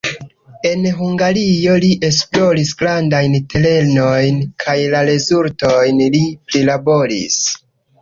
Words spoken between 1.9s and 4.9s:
esploris grandajn terenojn kaj